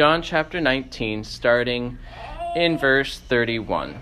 [0.00, 1.98] John chapter 19, starting
[2.56, 4.00] in verse 31.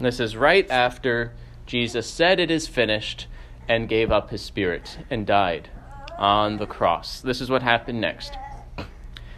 [0.00, 1.34] This is right after
[1.66, 3.26] Jesus said, It is finished,
[3.68, 5.68] and gave up his spirit and died
[6.16, 7.20] on the cross.
[7.20, 8.38] This is what happened next.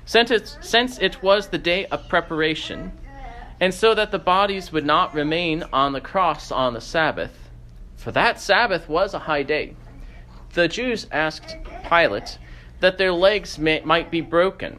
[0.05, 2.93] Since it, since it was the day of preparation,
[3.59, 7.51] and so that the bodies would not remain on the cross on the Sabbath,
[7.97, 9.75] for that Sabbath was a high day,
[10.53, 11.57] the Jews asked
[11.89, 12.39] Pilate
[12.79, 14.79] that their legs may, might be broken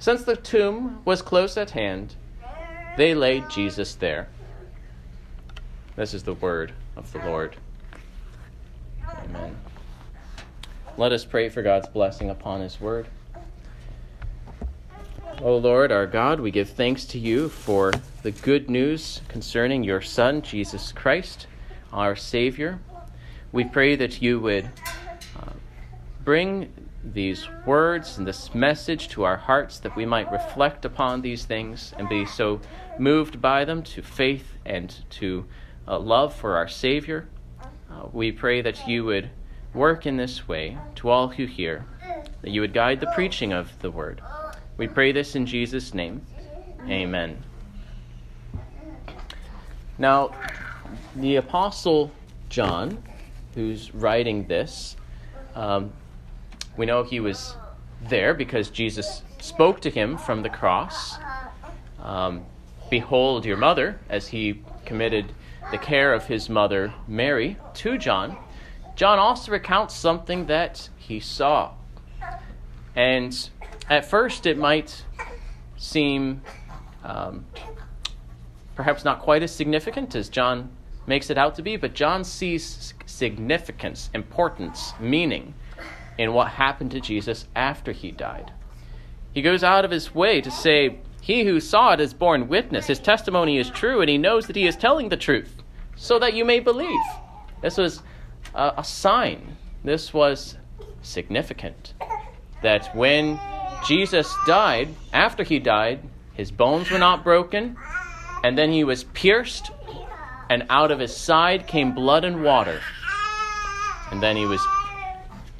[0.00, 2.16] since the tomb was close at hand,
[2.96, 4.28] they laid Jesus there.
[5.94, 7.54] This is the word of the Lord.
[9.06, 9.56] Amen.
[10.96, 13.06] Let us pray for God's blessing upon his word.
[15.42, 20.00] O Lord, our God, we give thanks to you for the good news concerning your
[20.00, 21.46] Son, Jesus Christ,
[21.92, 22.78] our Savior.
[23.52, 24.70] We pray that you would
[25.38, 25.52] uh,
[26.24, 26.72] bring
[27.02, 31.94] these words and this message to our hearts that we might reflect upon these things
[31.98, 32.60] and be so
[32.98, 35.46] moved by them to faith and to
[35.88, 37.28] uh, love for our Savior.
[37.90, 39.30] Uh, we pray that you would
[39.72, 41.86] work in this way to all who hear,
[42.42, 44.20] that you would guide the preaching of the word.
[44.76, 46.24] We pray this in Jesus' name.
[46.88, 47.42] Amen.
[49.98, 50.34] Now,
[51.16, 52.10] the Apostle
[52.48, 53.02] John,
[53.54, 54.96] who's writing this,
[55.54, 55.92] um,
[56.76, 57.56] we know he was
[58.08, 61.18] there because Jesus spoke to him from the cross.
[62.02, 62.44] Um,
[62.90, 65.32] Behold your mother, as he committed
[65.70, 68.36] the care of his mother Mary to John.
[68.96, 71.72] John also recounts something that he saw.
[72.96, 73.48] And
[73.88, 75.04] at first, it might
[75.76, 76.42] seem
[77.04, 77.46] um,
[78.74, 80.70] perhaps not quite as significant as John
[81.06, 85.54] makes it out to be, but John sees significance, importance, meaning
[86.20, 88.52] in what happened to Jesus after he died.
[89.32, 92.86] He goes out of his way to say, He who saw it has borne witness.
[92.86, 95.62] His testimony is true, and he knows that he is telling the truth,
[95.96, 97.00] so that you may believe.
[97.62, 98.02] This was
[98.54, 99.56] a, a sign.
[99.82, 100.58] This was
[101.00, 101.94] significant.
[102.62, 103.40] That when
[103.86, 106.00] Jesus died, after he died,
[106.34, 107.78] his bones were not broken,
[108.44, 109.70] and then he was pierced,
[110.50, 112.78] and out of his side came blood and water.
[114.10, 114.60] And then he was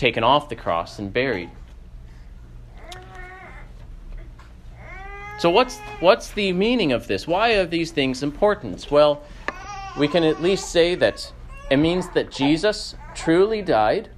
[0.00, 1.50] taken off the cross and buried.
[5.38, 7.26] So what's what's the meaning of this?
[7.26, 8.90] Why are these things important?
[8.90, 9.22] Well,
[9.98, 11.30] we can at least say that
[11.70, 14.08] it means that Jesus truly died,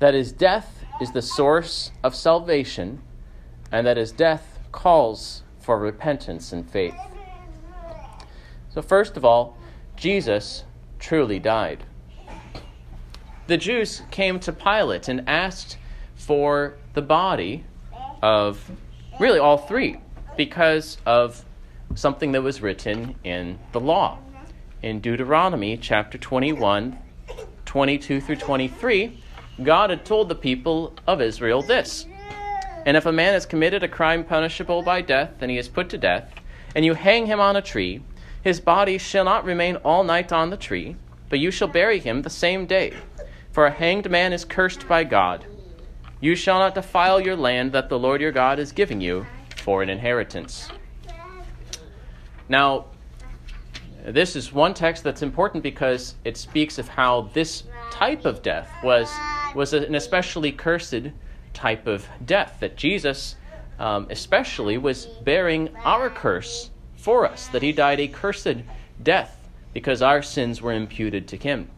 [0.00, 3.00] that his death is the source of salvation,
[3.70, 6.98] and that his death calls for repentance and faith.
[8.70, 9.56] So, first of all,
[9.94, 10.64] Jesus
[10.98, 11.84] truly died.
[13.48, 15.78] The Jews came to Pilate and asked
[16.14, 17.64] for the body
[18.22, 18.70] of
[19.18, 19.96] really all three
[20.36, 21.46] because of
[21.94, 24.18] something that was written in the law.
[24.82, 26.98] In Deuteronomy chapter 21,
[27.64, 29.18] 22 through 23,
[29.62, 32.04] God had told the people of Israel this
[32.84, 35.88] And if a man has committed a crime punishable by death, and he is put
[35.88, 36.30] to death,
[36.74, 38.02] and you hang him on a tree,
[38.42, 40.96] his body shall not remain all night on the tree,
[41.30, 42.92] but you shall bury him the same day.
[43.58, 45.44] For a hanged man is cursed by God.
[46.20, 49.26] You shall not defile your land that the Lord your God is giving you
[49.56, 50.68] for an inheritance.
[52.48, 52.84] Now,
[54.04, 58.70] this is one text that's important because it speaks of how this type of death
[58.84, 59.10] was,
[59.56, 61.10] was an especially cursed
[61.52, 63.34] type of death, that Jesus
[63.80, 68.58] um, especially was bearing our curse for us, that he died a cursed
[69.02, 71.68] death because our sins were imputed to him.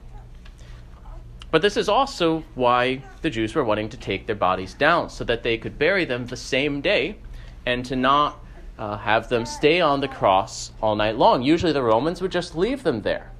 [1.50, 5.24] But this is also why the Jews were wanting to take their bodies down, so
[5.24, 7.16] that they could bury them the same day
[7.66, 8.38] and to not
[8.78, 11.42] uh, have them stay on the cross all night long.
[11.42, 13.32] Usually the Romans would just leave them there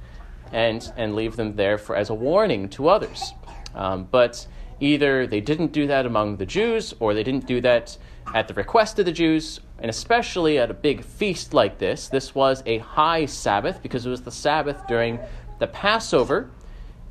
[0.53, 3.33] and, and leave them there for, as a warning to others.
[3.75, 4.47] Um, but
[4.81, 7.97] either they didn't do that among the Jews or they didn't do that
[8.35, 12.09] at the request of the Jews, and especially at a big feast like this.
[12.09, 15.19] This was a high Sabbath because it was the Sabbath during
[15.59, 16.51] the Passover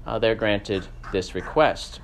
[0.06, 2.00] uh, they're granted this request.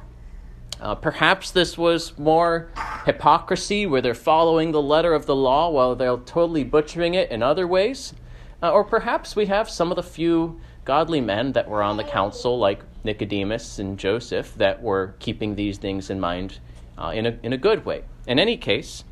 [0.81, 2.69] Uh, perhaps this was more
[3.05, 7.41] hypocrisy, where they're following the letter of the law while they're totally butchering it in
[7.41, 8.13] other ways.
[8.61, 12.03] Uh, or perhaps we have some of the few godly men that were on the
[12.03, 16.59] council, like Nicodemus and Joseph, that were keeping these things in mind
[16.97, 18.03] uh, in, a, in a good way.
[18.27, 19.03] In any case,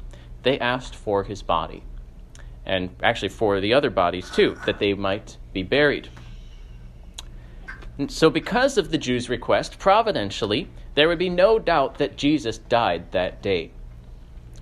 [0.43, 1.83] they asked for his body,
[2.65, 6.09] and actually for the other bodies too, that they might be buried.
[8.07, 13.11] So, because of the Jews' request, providentially, there would be no doubt that Jesus died
[13.11, 13.69] that day.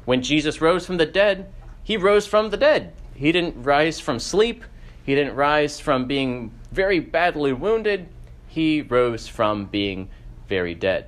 [0.04, 1.50] When Jesus rose from the dead,
[1.82, 2.94] he rose from the dead.
[3.16, 4.66] He didn't rise from sleep,
[5.04, 8.10] he didn't rise from being very badly wounded,
[8.48, 10.10] he rose from being
[10.50, 11.06] very dead,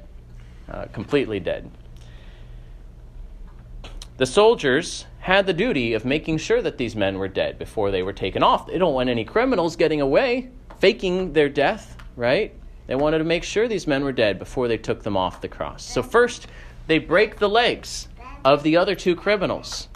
[0.70, 1.70] uh, completely dead.
[4.16, 8.04] The soldiers had the duty of making sure that these men were dead before they
[8.04, 8.68] were taken off.
[8.68, 10.50] They don't want any criminals getting away,
[10.80, 12.54] faking their death right?
[12.88, 15.48] They wanted to make sure these men were dead before they took them off the
[15.48, 15.84] cross.
[15.84, 16.48] So, first,
[16.88, 18.08] they break the legs
[18.44, 19.88] of the other two criminals.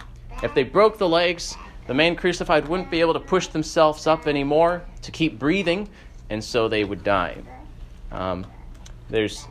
[0.42, 1.56] If they broke the legs,
[1.86, 5.88] the man crucified wouldn't be able to push themselves up anymore to keep breathing,
[6.30, 7.36] and so they would die.
[8.10, 8.46] Um,
[9.10, 9.46] there's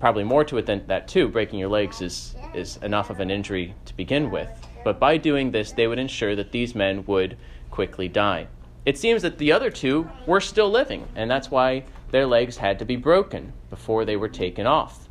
[0.00, 1.28] probably more to it than that, too.
[1.28, 4.48] Breaking your legs is, is enough of an injury to begin with.
[4.84, 7.36] But by doing this, they would ensure that these men would
[7.70, 8.48] quickly die.
[8.84, 12.78] It seems that the other two were still living, and that's why their legs had
[12.78, 15.08] to be broken before they were taken off.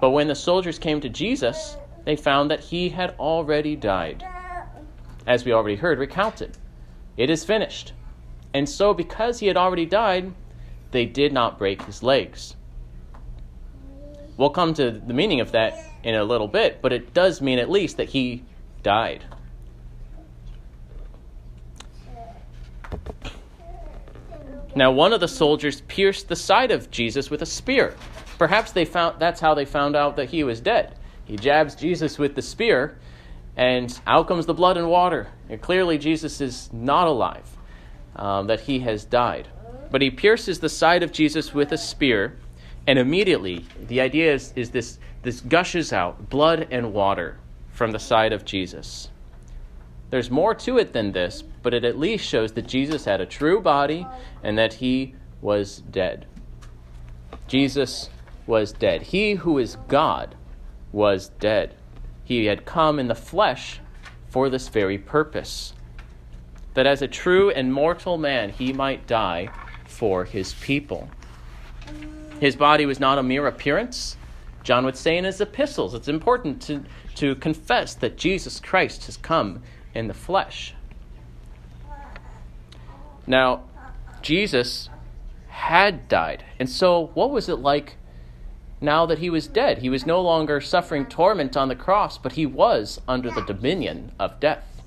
[0.00, 4.24] But when the soldiers came to Jesus, they found that he had already died.
[5.26, 6.58] As we already heard recounted,
[7.16, 7.92] it is finished.
[8.52, 10.32] And so, because he had already died,
[10.90, 12.56] they did not break his legs.
[14.36, 17.58] We'll come to the meaning of that in a little bit, but it does mean
[17.58, 18.44] at least that he
[18.82, 19.24] died.
[24.74, 27.94] Now, one of the soldiers pierced the side of Jesus with a spear.
[28.38, 30.96] Perhaps they found that's how they found out that he was dead.
[31.24, 32.96] He jabs Jesus with the spear,
[33.56, 35.28] and out comes the blood and water.
[35.48, 37.56] And clearly, Jesus is not alive,
[38.16, 39.48] um, that he has died.
[39.90, 42.38] But he pierces the side of Jesus with a spear,
[42.86, 47.36] and immediately, the idea is, is this, this gushes out blood and water
[47.70, 49.08] from the side of Jesus.
[50.12, 53.26] There's more to it than this, but it at least shows that Jesus had a
[53.26, 54.06] true body
[54.42, 56.26] and that he was dead.
[57.48, 58.10] Jesus
[58.46, 59.00] was dead.
[59.00, 60.34] He who is God
[60.92, 61.76] was dead.
[62.24, 63.80] He had come in the flesh
[64.28, 65.72] for this very purpose
[66.74, 69.48] that as a true and mortal man he might die
[69.86, 71.08] for his people.
[72.38, 74.18] His body was not a mere appearance.
[74.62, 76.84] John would say in his epistles, it's important to,
[77.14, 79.62] to confess that Jesus Christ has come
[79.94, 80.74] in the flesh.
[83.26, 83.64] Now,
[84.20, 84.88] Jesus
[85.48, 86.44] had died.
[86.58, 87.96] And so, what was it like
[88.80, 89.78] now that he was dead?
[89.78, 94.12] He was no longer suffering torment on the cross, but he was under the dominion
[94.18, 94.82] of death.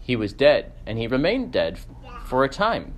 [0.00, 1.78] He was dead, and he remained dead
[2.24, 2.94] for a time.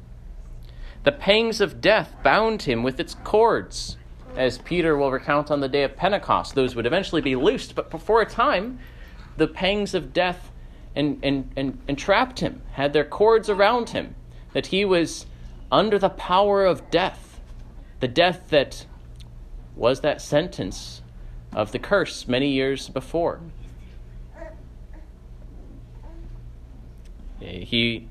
[1.05, 3.97] The pangs of death bound him with its cords.
[4.37, 8.01] As Peter will recount on the day of Pentecost, those would eventually be loosed, but
[8.01, 8.79] for a time,
[9.37, 10.51] the pangs of death
[10.95, 14.15] and, and, and, entrapped him, had their cords around him
[14.53, 15.27] that he was
[15.71, 17.41] under the power of death,
[18.01, 18.87] the death that
[19.75, 21.03] was that sentence
[21.55, 23.41] of the curse many years before.
[27.41, 28.09] Eh, he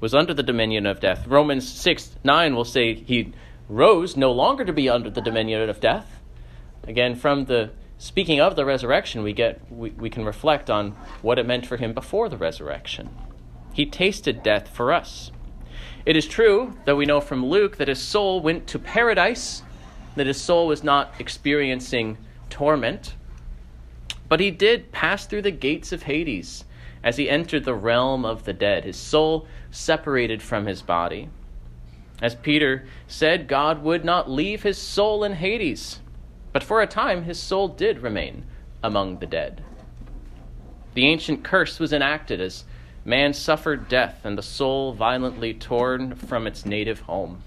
[0.00, 1.26] was under the dominion of death.
[1.26, 3.32] Romans 6 9 will say he
[3.68, 6.20] rose no longer to be under the dominion of death.
[6.84, 10.92] Again, from the speaking of the resurrection, we get we, we can reflect on
[11.22, 13.10] what it meant for him before the resurrection.
[13.72, 15.30] He tasted death for us.
[16.06, 19.62] It is true that we know from Luke that his soul went to paradise,
[20.16, 22.16] that his soul was not experiencing
[22.48, 23.14] torment.
[24.28, 26.64] But he did pass through the gates of Hades
[27.02, 31.28] as he entered the realm of the dead, his soul separated from his body.
[32.22, 36.00] As Peter said, God would not leave his soul in Hades,
[36.52, 38.44] but for a time his soul did remain
[38.82, 39.62] among the dead.
[40.94, 42.64] The ancient curse was enacted as
[43.04, 47.42] man suffered death and the soul violently torn from its native home.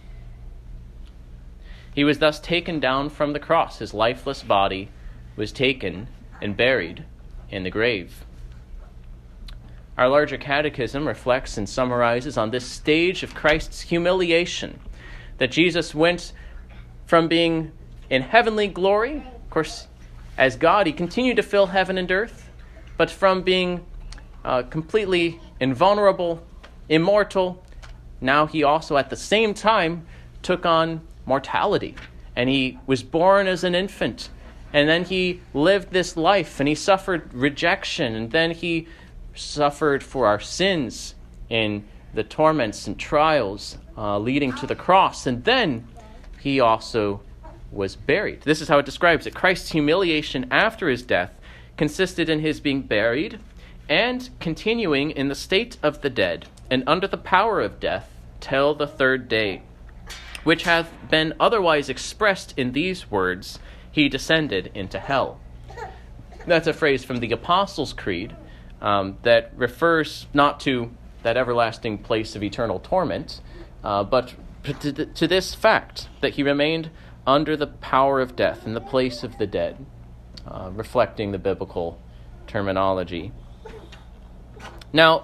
[1.93, 3.79] He was thus taken down from the cross.
[3.79, 4.89] His lifeless body
[5.35, 6.07] was taken
[6.41, 7.05] and buried
[7.49, 8.25] in the grave.
[9.95, 14.79] Our larger catechism reflects and summarizes on this stage of Christ's humiliation
[15.37, 16.33] that Jesus went
[17.05, 17.71] from being
[18.09, 19.87] in heavenly glory, of course,
[20.37, 22.49] as God, he continued to fill heaven and earth,
[22.97, 23.85] but from being
[24.43, 26.43] uh, completely invulnerable,
[26.89, 27.63] immortal,
[28.19, 30.05] now he also at the same time
[30.41, 31.95] took on mortality.
[32.35, 34.29] And he was born as an infant.
[34.71, 38.15] And then he lived this life and he suffered rejection.
[38.15, 38.87] And then he
[39.35, 41.15] suffered for our sins
[41.49, 45.27] in the torments and trials uh, leading to the cross.
[45.27, 45.87] And then
[46.39, 47.21] he also
[47.73, 48.41] was buried.
[48.41, 51.31] This is how it describes it Christ's humiliation after his death
[51.77, 53.39] consisted in his being buried
[53.89, 58.73] and continuing in the state of the dead and under the power of death till
[58.73, 59.61] the third day,
[60.43, 63.59] which hath been otherwise expressed in these words
[63.91, 65.39] He descended into hell.
[66.45, 68.35] That's a phrase from the Apostles' Creed
[68.81, 70.91] um, that refers not to
[71.23, 73.39] that everlasting place of eternal torment,
[73.83, 76.89] uh, but to, to, this fact that he remained
[77.25, 79.85] under the power of death in the place of the dead,
[80.47, 81.99] uh, reflecting the biblical
[82.47, 83.31] terminology.
[84.91, 85.23] Now,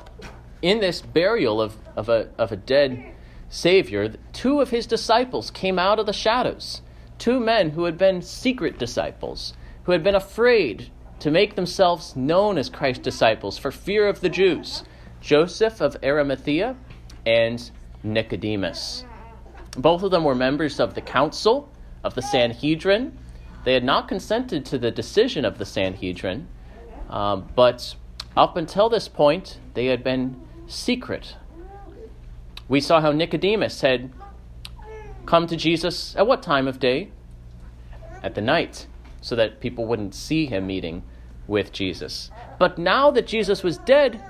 [0.62, 3.14] in this burial of, of, a, of a dead
[3.50, 6.82] Savior, two of his disciples came out of the shadows.
[7.18, 9.54] Two men who had been secret disciples,
[9.84, 10.90] who had been afraid
[11.20, 14.84] to make themselves known as Christ's disciples for fear of the Jews
[15.20, 16.78] Joseph of Arimathea
[17.26, 17.70] and
[18.04, 19.04] Nicodemus.
[19.78, 21.70] Both of them were members of the council
[22.04, 23.18] of the Sanhedrin.
[23.66, 26.48] They had not consented to the decision of the Sanhedrin,
[27.10, 27.96] um, but
[28.38, 31.36] up until this point, they had been secret.
[32.68, 34.12] We saw how Nicodemus had
[35.26, 37.12] come to Jesus at what time of day?
[38.24, 38.88] At the night
[39.22, 41.04] so that people wouldn't see him meeting
[41.48, 42.32] with Jesus.
[42.58, 44.22] But now that Jesus was dead,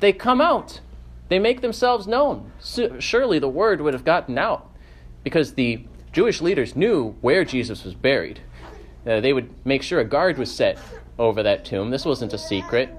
[0.00, 0.80] they come out.
[1.28, 2.52] They make themselves known.
[2.98, 4.70] Surely the word would have gotten out
[5.24, 8.40] because the Jewish leaders knew where Jesus was buried.
[9.06, 10.78] Uh, they would make sure a guard was set
[11.18, 11.90] over that tomb.
[11.90, 12.90] This wasn't a secret.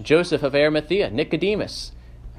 [0.00, 1.92] Joseph of Arimathea, Nicodemus,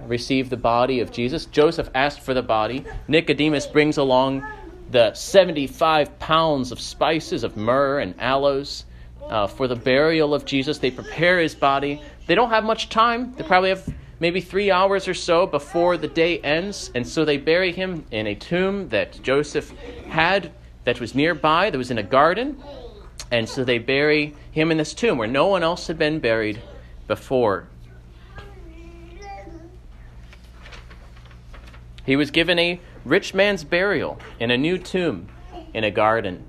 [0.06, 1.46] received the body of Jesus.
[1.46, 2.86] Joseph asked for the body.
[3.08, 4.44] Nicodemus brings along
[4.90, 8.86] the 75 pounds of spices of myrrh and aloes
[9.28, 10.80] uh, for the burial of Jesus.
[10.80, 12.02] They prepare his body.
[12.26, 13.34] They don't have much time.
[13.36, 13.88] They probably have
[14.22, 16.92] maybe three hours or so before the day ends.
[16.94, 19.72] And so they bury him in a tomb that Joseph
[20.08, 20.52] had
[20.86, 22.64] that was nearby, that was in a garden.
[23.32, 26.62] And so they bury him in this tomb where no one else had been buried
[27.08, 27.68] before.
[32.06, 35.30] He was given a rich man's burial in a new tomb
[35.74, 36.46] in a garden.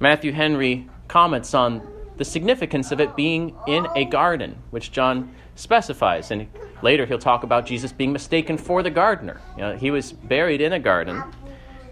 [0.00, 6.30] Matthew Henry comments on the significance of it being in a garden, which John specifies.
[6.30, 6.48] And
[6.82, 9.40] later he'll talk about Jesus being mistaken for the gardener.
[9.56, 11.22] You know, he was buried in a garden.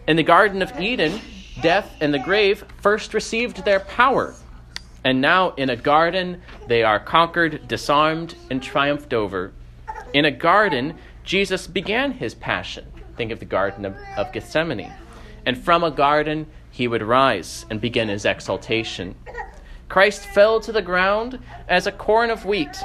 [0.06, 1.20] In the Garden of Eden,
[1.60, 4.34] death and the grave first received their power.
[5.04, 9.52] And now, in a garden, they are conquered, disarmed, and triumphed over.
[10.12, 12.86] In a garden, Jesus began his passion.
[13.16, 14.92] Think of the Garden of, of Gethsemane.
[15.44, 19.14] And from a garden he would rise and begin his exaltation.
[19.92, 22.82] Christ fell to the ground as a corn of wheat,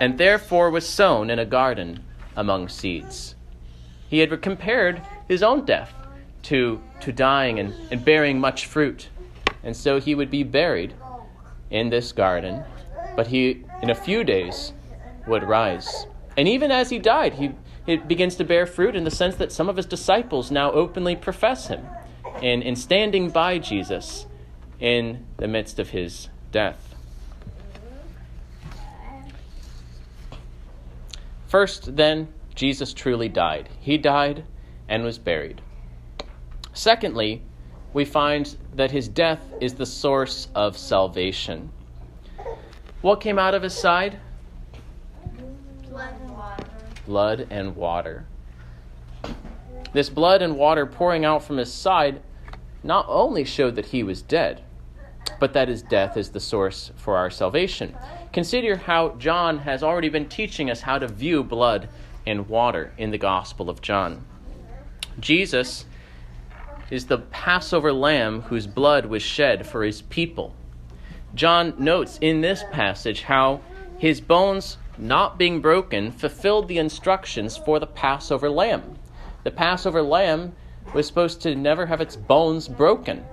[0.00, 2.04] and therefore was sown in a garden
[2.36, 3.34] among seeds.
[4.08, 5.92] He had compared his own death
[6.44, 9.08] to, to dying and, and bearing much fruit.
[9.64, 10.94] And so he would be buried
[11.70, 12.62] in this garden,
[13.16, 14.72] but he, in a few days,
[15.26, 16.06] would rise.
[16.36, 17.50] And even as he died, he
[17.84, 21.16] it begins to bear fruit in the sense that some of his disciples now openly
[21.16, 21.84] profess him
[22.40, 24.26] in, in standing by Jesus
[24.78, 26.94] in the midst of his death.
[31.48, 33.68] First, then, Jesus truly died.
[33.80, 34.44] He died
[34.88, 35.60] and was buried.
[36.72, 37.42] Secondly,
[37.92, 41.70] we find that his death is the source of salvation.
[43.02, 44.20] What came out of his side?
[47.04, 48.26] blood and water.
[49.92, 52.22] This blood and water pouring out from his side
[52.84, 54.62] not only showed that he was dead,
[55.40, 57.94] but that his death is the source for our salvation.
[58.32, 61.88] Consider how John has already been teaching us how to view blood
[62.26, 64.24] and water in the Gospel of John.
[65.20, 65.86] Jesus
[66.90, 70.54] is the Passover lamb whose blood was shed for his people.
[71.34, 73.60] John notes in this passage how
[73.98, 78.96] his bones not being broken fulfilled the instructions for the Passover lamb.
[79.42, 80.54] The Passover lamb
[80.92, 83.24] was supposed to never have its bones broken.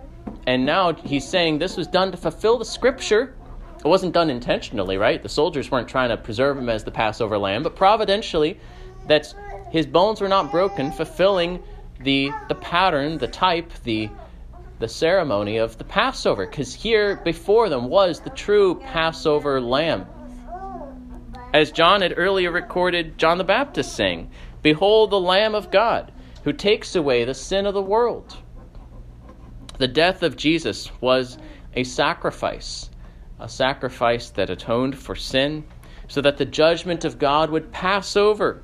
[0.52, 3.34] And now he's saying this was done to fulfill the scripture.
[3.78, 5.24] It wasn't done intentionally, right?
[5.24, 8.60] The soldiers weren't trying to preserve him as the Passover lamb, but providentially,
[9.08, 9.34] that
[9.72, 11.64] his bones were not broken, fulfilling
[12.02, 14.10] the, the pattern, the type, the,
[14.80, 16.46] the ceremony of the Passover.
[16.46, 20.06] Because here before them was the true Passover lamb.
[21.54, 24.30] As John had earlier recorded John the Baptist saying,
[24.62, 26.12] Behold the Lamb of God
[26.44, 28.36] who takes away the sin of the world.
[29.82, 31.40] The death of Jesus was
[31.74, 32.92] a sacrifice,
[33.40, 35.64] a sacrifice that atoned for sin,
[36.08, 38.62] so that the judgment of God would pass over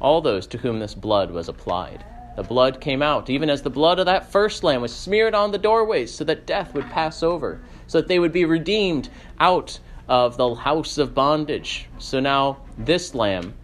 [0.00, 2.04] all those to whom this blood was applied.
[2.36, 5.50] The blood came out, even as the blood of that first lamb was smeared on
[5.50, 9.08] the doorways, so that death would pass over, so that they would be redeemed
[9.40, 11.88] out of the house of bondage.
[11.98, 13.54] So now this lamb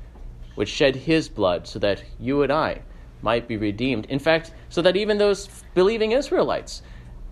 [0.56, 2.82] would shed his blood, so that you and I
[3.22, 4.06] might be redeemed.
[4.06, 6.82] In fact, so that even those believing Israelites,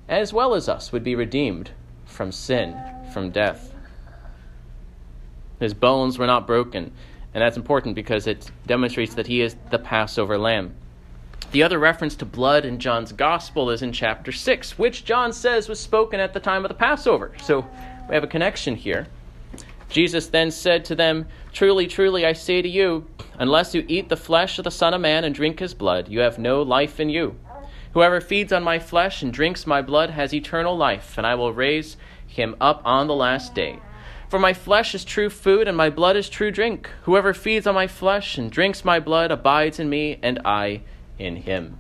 [0.09, 1.71] as well as us, would be redeemed
[2.05, 2.77] from sin,
[3.13, 3.75] from death.
[5.59, 6.93] His bones were not broken,
[7.35, 10.75] and that's important because it demonstrates that he is the Passover lamb.
[11.53, 15.69] The other reference to blood in John's Gospel is in chapter 6, which John says
[15.69, 17.33] was spoken at the time of the Passover.
[17.43, 17.67] So
[18.09, 19.09] we have a connection here.
[19.89, 23.07] Jesus then said to them, Truly, truly, I say to you,
[23.41, 26.21] unless you eat the flesh of the Son of Man and drink his blood, you
[26.21, 27.35] have no life in you.
[27.95, 31.53] Whoever feeds on my flesh and drinks my blood has eternal life, and I will
[31.53, 33.81] raise him up on the last day.
[34.29, 36.91] For my flesh is true food, and my blood is true drink.
[37.03, 40.83] Whoever feeds on my flesh and drinks my blood abides in me, and I
[41.19, 41.79] in him.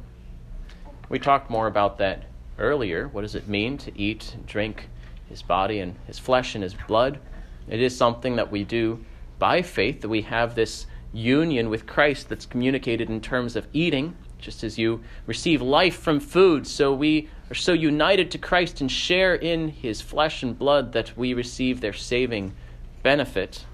[1.10, 2.24] We talked more about that
[2.58, 3.06] earlier.
[3.06, 4.88] What does it mean to eat drink
[5.28, 7.20] his body and his flesh and his blood?
[7.68, 9.04] It is something that we do
[9.38, 14.16] by faith, that we have this union with Christ that's communicated in terms of eating.
[14.38, 18.90] Just as you receive life from food, so we are so united to Christ and
[18.90, 22.54] share in his flesh and blood that we receive their saving
[23.02, 23.66] benefit.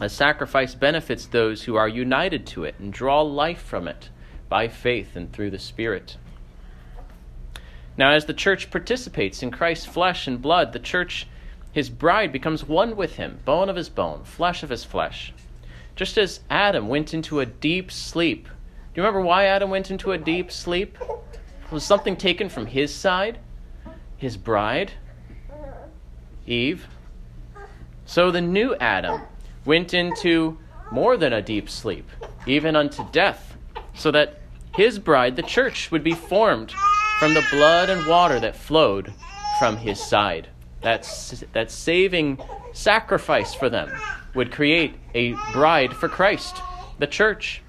[0.00, 4.08] A sacrifice benefits those who are united to it and draw life from it
[4.48, 6.16] by faith and through the Spirit.
[7.96, 11.28] Now, as the church participates in Christ's flesh and blood, the church
[11.74, 15.34] his bride becomes one with him, bone of his bone, flesh of his flesh.
[15.96, 18.44] Just as Adam went into a deep sleep.
[18.44, 20.96] Do you remember why Adam went into a deep sleep?
[21.72, 23.40] Was something taken from his side?
[24.16, 24.92] His bride?
[26.46, 26.86] Eve?
[28.06, 29.22] So the new Adam
[29.64, 30.56] went into
[30.92, 32.08] more than a deep sleep,
[32.46, 33.56] even unto death,
[33.94, 34.38] so that
[34.76, 36.72] his bride, the church, would be formed
[37.18, 39.12] from the blood and water that flowed
[39.58, 40.46] from his side
[40.84, 42.38] that, that saving
[42.72, 43.90] sacrifice for them
[44.34, 46.56] would create a bride for Christ,
[46.98, 47.62] the church.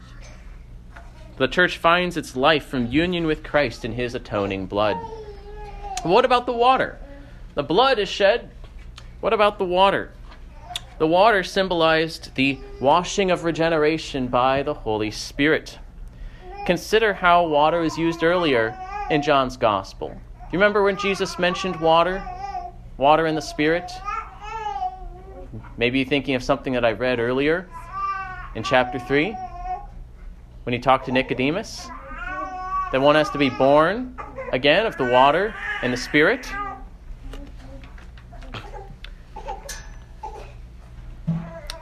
[1.38, 4.98] The church finds its life from union with Christ in his atoning blood.
[6.04, 7.00] What about the water?
[7.56, 8.52] The blood is shed.
[9.22, 10.12] What about the water?
[10.98, 15.80] The water symbolized the washing of regeneration by the Holy Spirit.
[16.66, 18.78] Consider how water was used earlier
[19.10, 20.10] in John's Gospel.
[20.52, 22.24] You remember when Jesus mentioned water?
[22.98, 23.92] Water and the Spirit?
[25.78, 27.68] Maybe you're thinking of something that I read earlier
[28.56, 29.36] in chapter 3
[30.64, 31.88] when he talked to Nicodemus.
[32.92, 34.18] That one has to be born
[34.52, 36.50] again of the water and the Spirit.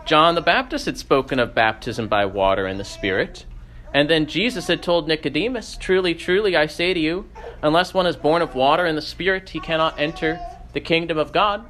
[0.06, 3.45] John the Baptist had spoken of baptism by water and the Spirit.
[3.93, 7.30] And then Jesus had told Nicodemus, Truly, truly, I say to you,
[7.62, 10.39] unless one is born of water and the Spirit, he cannot enter
[10.73, 11.65] the kingdom of God.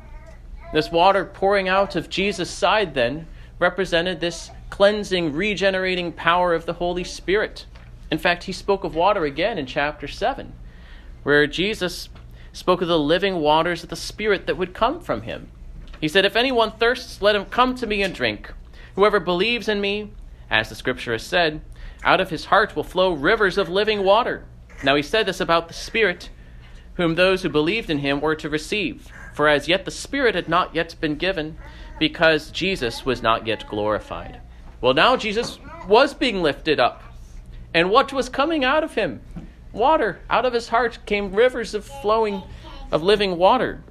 [0.74, 3.28] This water pouring out of Jesus' side then
[3.60, 7.66] represented this cleansing, regenerating power of the Holy Spirit.
[8.10, 10.52] In fact, he spoke of water again in chapter 7,
[11.24, 12.10] where Jesus
[12.52, 15.50] spoke of the living waters of the Spirit that would come from him.
[16.02, 18.52] He said, If anyone thirsts, let him come to me and drink.
[18.96, 20.12] Whoever believes in me,
[20.50, 21.62] as the scripture has said,
[22.04, 24.44] out of his heart will flow rivers of living water.
[24.84, 26.30] Now, he said this about the Spirit
[26.96, 29.08] whom those who believed in him were to receive.
[29.34, 31.58] For as yet the Spirit had not yet been given,
[32.00, 34.42] because Jesus was not yet glorified.
[34.82, 37.04] Well, now Jesus was being lifted up.
[37.74, 39.22] And what was coming out of him?
[39.72, 40.20] Water.
[40.30, 42.44] Out of his heart came rivers of flowing
[42.92, 43.84] of living water,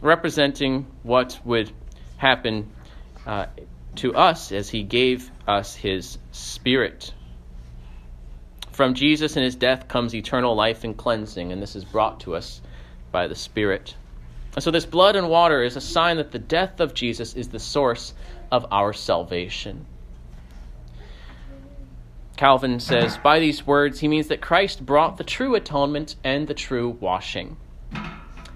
[0.00, 1.72] representing what would
[2.18, 2.70] happen
[3.26, 3.46] uh,
[3.96, 7.12] to us as he gave us his Spirit.
[8.72, 12.34] From Jesus and his death comes eternal life and cleansing, and this is brought to
[12.34, 12.62] us
[13.10, 13.94] by the Spirit.
[14.54, 17.48] And so, this blood and water is a sign that the death of Jesus is
[17.48, 18.14] the source
[18.50, 19.86] of our salvation.
[22.36, 26.54] Calvin says, by these words, he means that Christ brought the true atonement and the
[26.54, 27.56] true washing.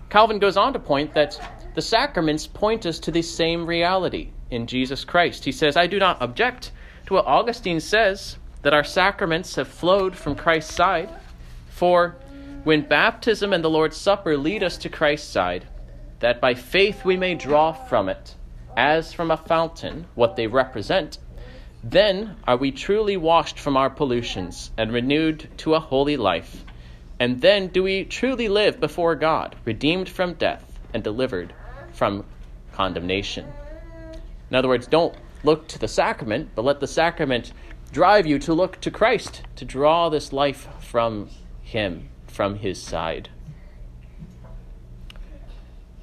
[0.08, 1.38] Calvin goes on to point that
[1.74, 5.44] the sacraments point us to the same reality in Jesus Christ.
[5.44, 6.72] He says, I do not object
[7.06, 11.10] to what Augustine says that our sacraments have flowed from Christ's side.
[11.68, 12.16] For
[12.64, 15.66] when baptism and the Lord's Supper lead us to Christ's side,
[16.20, 18.34] that by faith we may draw from it,
[18.76, 21.18] as from a fountain, what they represent,
[21.84, 26.64] then are we truly washed from our pollutions and renewed to a holy life.
[27.20, 31.54] And then do we truly live before God, redeemed from death and delivered
[31.92, 32.24] from
[32.72, 33.46] condemnation.
[34.50, 35.14] In other words, don't
[35.44, 37.52] look to the sacrament, but let the sacrament
[37.92, 41.28] drive you to look to Christ, to draw this life from
[41.62, 43.30] Him, from His side.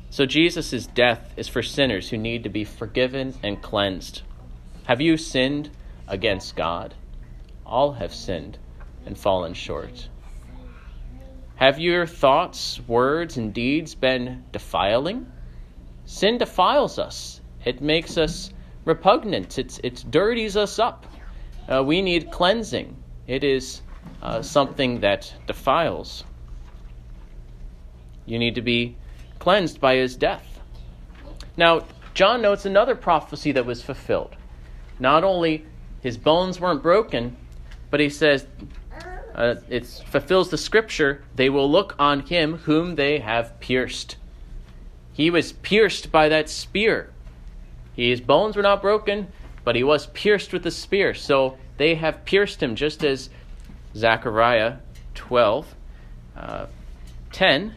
[0.10, 4.22] So, Jesus' death is for sinners who need to be forgiven and cleansed.
[4.84, 5.72] Have you sinned
[6.08, 6.94] against God?
[7.66, 8.58] All have sinned
[9.06, 10.10] and fallen short.
[11.56, 15.32] Have your thoughts, words, and deeds been defiling?
[16.06, 17.42] Sin defiles us.
[17.64, 18.52] It makes us
[18.86, 19.58] repugnant.
[19.58, 21.06] It's, it dirties us up
[21.70, 22.96] uh, we need cleansing.
[23.28, 23.82] It is
[24.22, 26.24] uh, something that defiles.
[28.26, 28.96] You need to be
[29.40, 30.60] cleansed by his death.
[31.58, 34.36] Now, John notes another prophecy that was fulfilled.
[35.00, 35.66] Not only
[36.02, 37.36] his bones weren't broken,
[37.90, 38.48] but he says
[39.36, 44.18] uh, it fulfills the scripture they will look on him whom they have pierced.
[45.12, 47.12] He was pierced by that spear.
[47.96, 49.28] His bones were not broken,
[49.64, 51.14] but he was pierced with a spear.
[51.14, 53.30] So they have pierced him, just as
[53.96, 54.78] Zechariah
[55.16, 55.76] 12
[56.36, 56.66] uh,
[57.32, 57.76] 10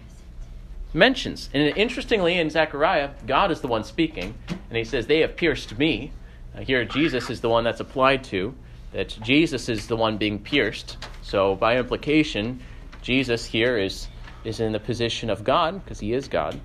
[0.92, 1.51] mentions.
[1.53, 5.79] And interestingly, in Zechariah, God is the one speaking, and he says, They have pierced
[5.79, 6.12] me.
[6.55, 8.55] Uh, here, Jesus is the one that's applied to,
[8.92, 10.96] that Jesus is the one being pierced.
[11.22, 12.61] So, by implication,
[13.03, 14.09] Jesus here is,
[14.44, 16.59] is in the position of God, because he is God.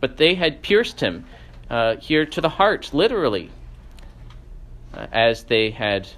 [0.00, 1.26] But they had pierced him
[1.70, 3.50] uh, here to the heart, literally
[4.96, 6.08] uh, as they had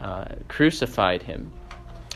[0.00, 1.52] uh, crucified him.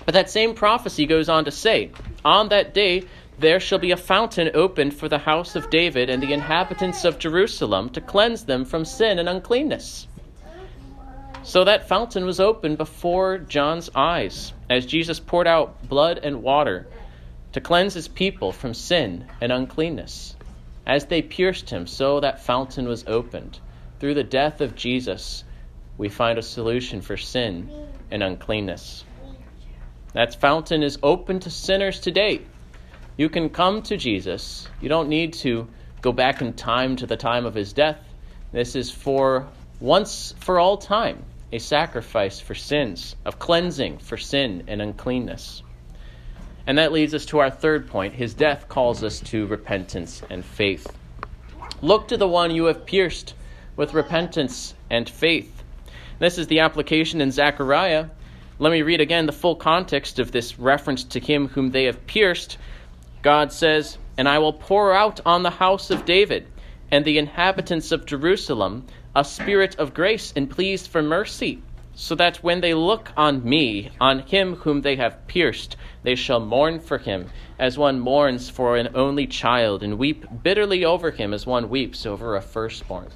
[0.04, 1.90] But that same prophecy goes on to say,
[2.24, 3.04] On that day
[3.38, 7.18] there shall be a fountain opened for the house of David and the inhabitants of
[7.18, 10.08] Jerusalem to cleanse them from sin and uncleanness.
[11.44, 16.86] So that fountain was opened before John's eyes as Jesus poured out blood and water
[17.52, 20.36] to cleanse his people from sin and uncleanness.
[20.86, 23.60] As they pierced him, so that fountain was opened.
[24.00, 25.44] Through the death of Jesus,
[25.98, 27.70] we find a solution for sin
[28.10, 29.04] and uncleanness.
[30.14, 32.40] That fountain is open to sinners today.
[33.16, 34.68] You can come to Jesus.
[34.80, 35.68] You don't need to
[36.00, 37.98] go back in time to the time of his death.
[38.52, 39.48] This is for
[39.80, 45.62] once for all time a sacrifice for sins, of cleansing for sin and uncleanness.
[46.66, 48.14] And that leads us to our third point.
[48.14, 50.86] His death calls us to repentance and faith.
[51.80, 53.34] Look to the one you have pierced
[53.76, 55.57] with repentance and faith.
[56.18, 58.06] This is the application in Zechariah.
[58.58, 62.08] Let me read again the full context of this reference to him whom they have
[62.08, 62.58] pierced.
[63.22, 66.48] God says, And I will pour out on the house of David
[66.90, 71.62] and the inhabitants of Jerusalem a spirit of grace and pleas for mercy,
[71.94, 76.40] so that when they look on me, on him whom they have pierced, they shall
[76.40, 77.28] mourn for him,
[77.60, 82.04] as one mourns for an only child, and weep bitterly over him as one weeps
[82.04, 83.08] over a firstborn.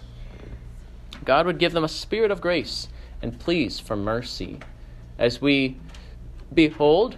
[1.24, 2.88] God would give them a spirit of grace
[3.22, 4.58] and pleas for mercy
[5.18, 5.78] as we
[6.52, 7.16] behold,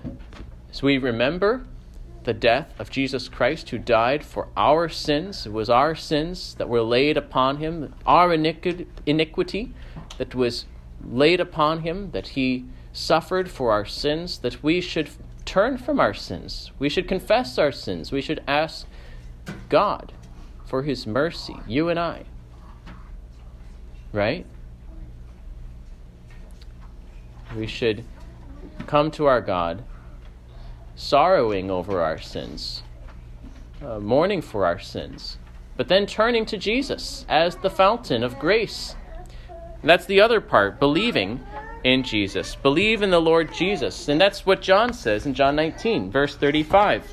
[0.70, 1.64] as we remember
[2.24, 5.46] the death of Jesus Christ, who died for our sins.
[5.46, 9.72] It was our sins that were laid upon him, our iniquity
[10.18, 10.66] that was
[11.04, 15.10] laid upon him, that he suffered for our sins, that we should
[15.44, 16.70] turn from our sins.
[16.78, 18.12] We should confess our sins.
[18.12, 18.86] We should ask
[19.68, 20.12] God
[20.64, 22.24] for his mercy, you and I
[24.14, 24.46] right?
[27.56, 28.04] We should
[28.86, 29.84] come to our God
[30.96, 32.82] sorrowing over our sins,
[33.84, 35.38] uh, mourning for our sins,
[35.76, 38.94] but then turning to Jesus as the fountain of grace.
[39.80, 41.40] And that's the other part, believing
[41.84, 42.54] in Jesus.
[42.56, 44.08] Believe in the Lord Jesus.
[44.08, 47.04] And that's what John says in John 19, verse 35.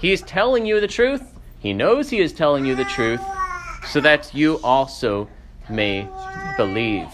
[0.00, 1.34] He is telling you the truth.
[1.58, 3.20] He knows He is telling you the truth
[3.86, 5.28] so that you also
[5.68, 6.08] may
[6.56, 7.08] believe.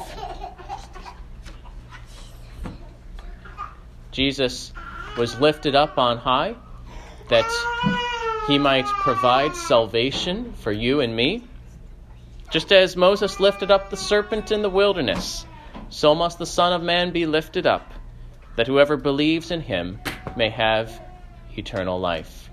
[4.14, 4.72] Jesus
[5.18, 6.54] was lifted up on high
[7.28, 7.50] that
[8.46, 11.42] he might provide salvation for you and me.
[12.50, 15.44] Just as Moses lifted up the serpent in the wilderness,
[15.88, 17.92] so must the Son of Man be lifted up,
[18.54, 19.98] that whoever believes in him
[20.36, 21.02] may have
[21.56, 22.50] eternal life.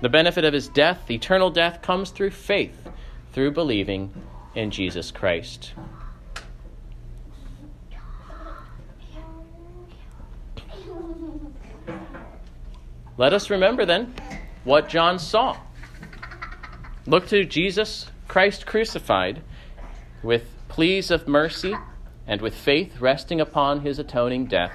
[0.00, 2.88] The benefit of his death, eternal death, comes through faith,
[3.32, 4.12] through believing
[4.56, 5.74] in Jesus Christ.
[13.20, 14.14] Let us remember then
[14.64, 15.58] what John saw.
[17.04, 19.42] Look to Jesus Christ crucified
[20.22, 21.74] with pleas of mercy
[22.26, 24.72] and with faith resting upon his atoning death,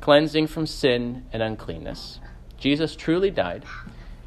[0.00, 2.18] cleansing from sin and uncleanness.
[2.58, 3.64] Jesus truly died.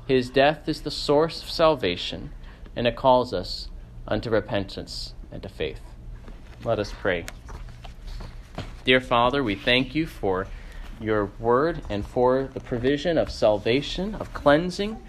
[0.07, 2.31] His death is the source of salvation,
[2.77, 3.67] and it calls us
[4.07, 5.81] unto repentance and to faith.
[6.63, 7.25] Let us pray.
[8.85, 10.47] Dear Father, we thank you for
[10.99, 15.01] your word and for the provision of salvation, of cleansing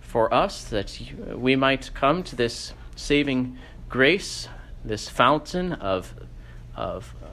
[0.00, 0.98] for us, that
[1.34, 4.48] we might come to this saving grace,
[4.84, 6.14] this fountain of,
[6.76, 7.28] of uh,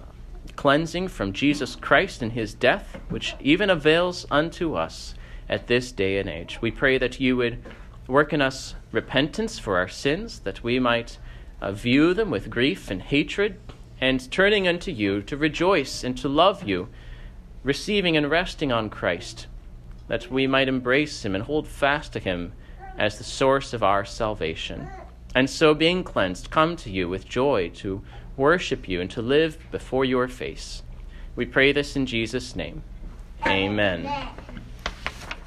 [0.55, 5.15] cleansing from Jesus Christ and his death, which even avails unto us
[5.49, 6.59] at this day and age.
[6.61, 7.63] We pray that you would
[8.07, 11.17] work in us repentance for our sins, that we might
[11.61, 13.59] uh, view them with grief and hatred,
[13.99, 16.89] and turning unto you to rejoice and to love you
[17.63, 19.47] receiving and resting on Christ,
[20.07, 22.53] that we might embrace him and hold fast to him
[22.97, 24.87] as the source of our salvation.
[25.33, 28.01] And so, being cleansed, come to you with joy to
[28.35, 30.83] worship you and to live before your face.
[31.35, 32.83] We pray this in Jesus' name.
[33.45, 34.29] Amen.